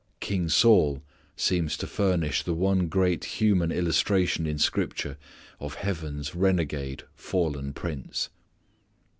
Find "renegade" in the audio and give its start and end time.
6.33-7.03